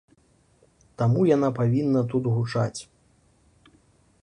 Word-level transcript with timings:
Таму 1.01 1.25
яна 1.35 1.49
павінна 1.59 2.01
тут 2.13 2.23
гучаць. 2.37 2.79